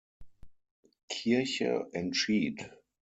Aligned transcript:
Kirche 1.09 1.85
entschied. 1.91 2.71